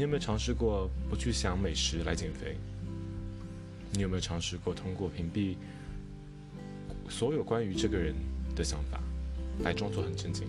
[0.00, 2.56] 你有没有尝试过不去想美食来减肥？
[3.92, 5.56] 你有没有尝试过通过屏蔽
[7.06, 8.14] 所有关于这个人
[8.56, 8.98] 的想法，
[9.62, 10.48] 来装作很正经？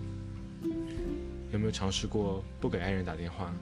[1.52, 3.54] 有没有尝试过不给爱人打电话，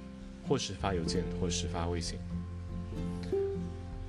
[0.47, 2.20] 或是发邮件，或是发微信？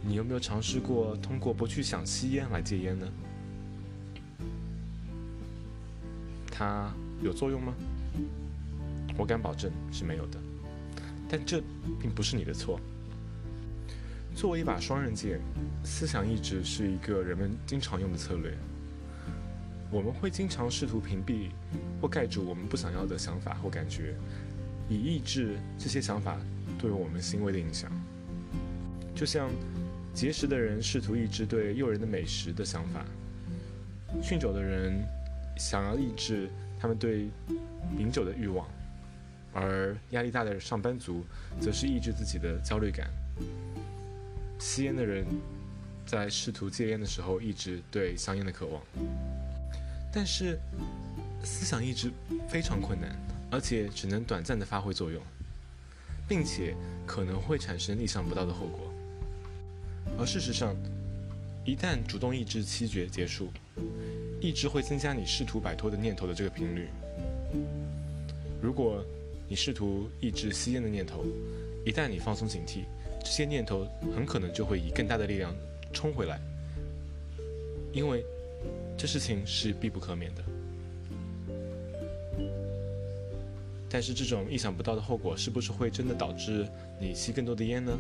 [0.04, 3.08] 你有没有尝试过通过不去想吸烟来戒烟呢？
[6.52, 6.94] 它
[7.24, 7.74] 有作用吗？
[9.18, 10.38] 我敢保证是没有的。
[11.32, 11.64] 但这
[11.98, 12.78] 并不是你的错。
[14.36, 15.40] 作为一把双刃剑，
[15.82, 18.54] 思想意志是一个人们经常用的策略。
[19.90, 21.52] 我们会经常试图屏蔽
[22.02, 24.14] 或盖住我们不想要的想法或感觉，
[24.90, 26.38] 以抑制这些想法
[26.78, 27.90] 对我们行为的影响。
[29.16, 29.50] 就像
[30.14, 33.06] 节食的人试图抑制对诱人的美食的想法，
[34.22, 35.02] 酗酒的人
[35.58, 37.30] 想要抑制他们对
[37.98, 38.68] 饮酒的欲望，
[39.54, 41.26] 而压力大的上班族
[41.60, 43.10] 则是抑制自己的焦虑感。
[44.60, 45.26] 吸烟的人
[46.06, 48.82] 在试图戒烟的时候抑制对香烟的渴望。
[50.14, 50.60] 但是，
[51.44, 52.12] 思想意志
[52.50, 53.16] 非常困难，
[53.50, 55.22] 而且只能短暂的发挥作用，
[56.28, 56.76] 并且
[57.08, 58.92] 可能会产生意想不到的后果。
[60.20, 60.76] 而事实上，
[61.66, 63.52] 一旦主动抑制期结结束，
[64.42, 66.90] 抑制会增加你试图摆脱的念头的这个频率。
[68.62, 69.04] 如果
[69.52, 71.26] 你试图抑制吸烟的念头，
[71.86, 72.86] 一旦你放松警惕，
[73.20, 73.86] 这些念头
[74.16, 75.54] 很可能就会以更大的力量
[75.92, 76.40] 冲回来，
[77.92, 78.24] 因为。
[78.98, 80.44] 这事情是必不可免的，
[83.90, 86.68] 但是这种意想不到的后果是不是会真的导致
[87.00, 87.98] 你吸更多的烟呢？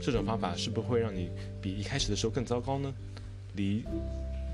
[0.00, 1.30] 这种方法是不是会让你
[1.62, 2.94] 比一开始的时候更糟糕呢？
[3.54, 3.82] 离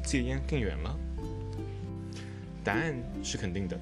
[0.04, 0.96] 戒烟更远了？
[2.62, 3.76] 答案是肯定的。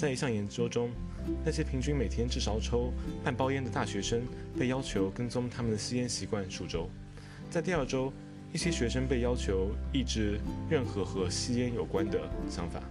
[0.00, 0.90] 在一项研究中，
[1.44, 2.90] 那些平均每天至少抽
[3.22, 4.22] 半包烟的大学生
[4.58, 6.88] 被要求跟踪他们的吸烟习惯数周，
[7.50, 8.10] 在第二周。
[8.52, 12.18] 一些学生被要求抑制任何和吸烟有关的
[12.50, 12.82] 想法。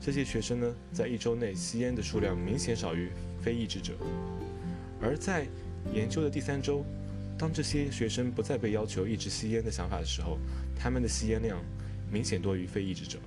[0.00, 3.08] 这些学生呢，在一周内吸烟的数量明显少于
[3.40, 3.94] 非抑制者。
[5.00, 5.48] 而在
[5.92, 6.84] 研究的第三周，
[7.36, 10.38] 当这些学生不再被要求抑制吸烟的想法的时候，
[10.78, 11.58] 他们的吸烟量
[12.08, 13.18] 明显多于非抑制者。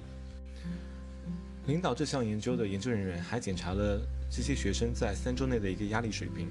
[1.67, 3.99] 领导这项研究的研究人员还检查了
[4.29, 6.47] 这些学生在三周内的一个压力水平。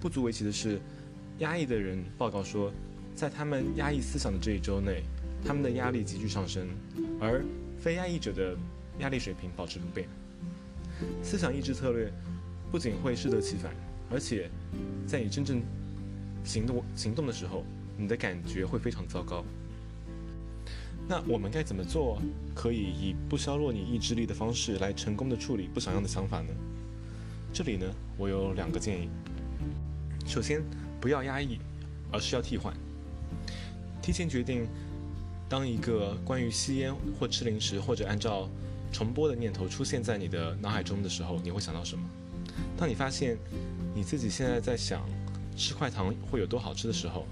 [0.00, 0.80] 不足为奇的是，
[1.38, 2.72] 压抑的人报告说。
[3.12, 5.02] 在他们压抑思想的这一周内，
[5.44, 6.68] 他们的压力急剧上升，
[7.20, 7.44] 而
[7.78, 8.56] 非压抑者的
[9.00, 10.08] 压力水平保持不变。
[11.22, 12.10] 思想抑制策略
[12.70, 13.74] 不仅会适得其反，
[14.10, 14.48] 而且
[15.06, 15.60] 在你真正
[16.44, 17.62] 行动行动的时候，
[17.98, 19.44] 你的感觉会非常糟糕。
[21.10, 22.22] 那我们该怎么做，
[22.54, 26.54] 可以以不削弱你意志力的方式来成功的处理不想要的想法呢？
[27.52, 27.84] 这里呢，
[28.16, 29.08] 我有两个建议。
[30.24, 30.62] 首先，
[31.00, 31.58] 不要压抑，
[32.12, 32.72] 而是要替换。
[34.00, 34.68] 提前决定，
[35.48, 38.48] 当一个关于吸烟或吃零食或者按照
[38.92, 42.08] 重播的念头出现在你的脑海中的时候，你会想到什么？
[42.76, 43.36] 当你发现
[43.96, 45.04] 你自己现在在想
[45.56, 47.26] 吃块糖会有多好吃的时候，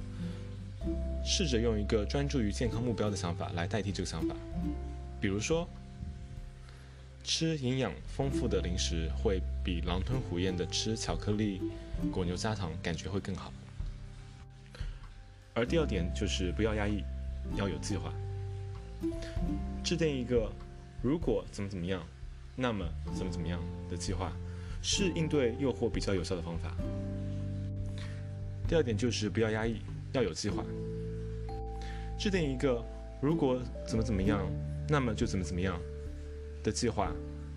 [1.31, 4.35] 试着用一个专注于健康目标的想法来代替这个想法。
[5.21, 5.69] 比如说，
[7.23, 11.61] 吃营养丰富的零食会比狼吞虎咽的吃巧克力、
[12.11, 13.53] 果牛加糖感觉会更好。
[15.53, 17.05] 而第二点就是不要压抑，
[17.57, 18.11] 要有计划，
[19.85, 20.51] 制定一个
[21.03, 22.03] 如果怎么怎么样，
[22.57, 23.61] 那么怎么怎么样
[23.91, 24.33] 的计划，
[24.81, 26.75] 是应对诱惑比较有效的方法。
[28.67, 29.77] 第二点就是不要压抑，
[30.13, 30.65] 要有计划，
[32.19, 32.85] 制定一个
[33.21, 34.45] 如果怎么怎么样，
[34.89, 35.81] 那么就怎么怎么样
[36.63, 37.13] 的计划，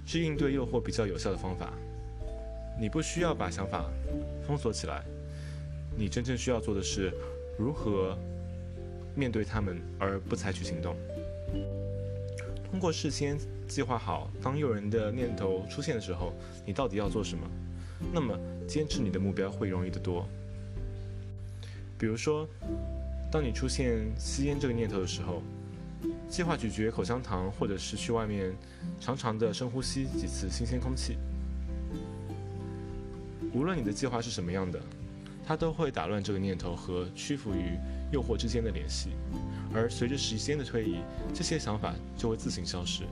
[0.05, 1.73] 是应对诱惑比较有效的方法。
[2.79, 3.89] 你不需要把想法
[4.47, 5.03] 封锁起来，
[5.97, 7.11] 你真正需要做的是。
[7.59, 8.17] 如何
[9.13, 10.95] 面对他们而不采取行动？
[12.71, 13.37] 通过事先
[13.67, 16.33] 计划好，当诱人的念头出现的时候，
[16.65, 17.47] 你到底要做什么？
[18.11, 18.35] 那么
[18.67, 20.25] 坚持你的目标会容易得多。
[21.99, 22.47] 比如说，
[23.31, 25.41] 当你出现吸烟这个念头的时候，
[26.29, 28.53] 计划咀嚼口香糖，或者是去外面
[28.99, 31.17] 长长的深呼吸几次新鲜空气。
[33.53, 34.79] 无论你的计划是什么样的。
[35.43, 37.75] 它都会打乱这个念头和屈服于
[38.11, 39.09] 诱惑之间的联系，
[39.73, 40.99] 而随着时间的推移，
[41.33, 43.03] 这些想法就会自行消失。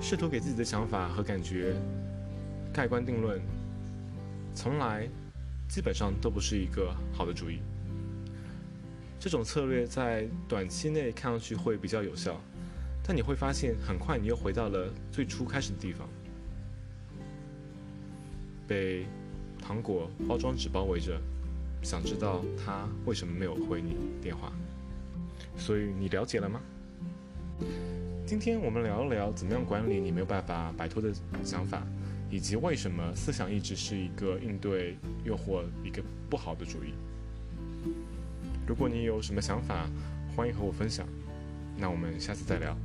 [0.00, 1.74] 试图给自己的想法和感觉
[2.72, 3.40] 盖棺定论，
[4.54, 5.08] 从来
[5.68, 7.58] 基本上都不是一个好的主意。
[9.18, 12.40] 这种策略在短期内看上去会比较有效，
[13.02, 16.08] 但你会发现，很快你又回到了最初开始的地方，
[18.68, 19.06] 被
[19.62, 21.18] 糖果包装纸包围着，
[21.82, 24.52] 想知道他为什么没有回你电话。
[25.56, 26.60] 所以你了解了吗？
[28.26, 31.12] 今天我们聊一聊怎么样管理你没有办法摆脱的
[31.44, 31.82] 想法，
[32.30, 36.92] 以及为什么思想一直是一个应对诱惑一个不好的主意。
[38.66, 39.88] 如果你有什么想法，
[40.34, 41.06] 欢迎和我分享。
[41.76, 42.76] 那我们下次再聊。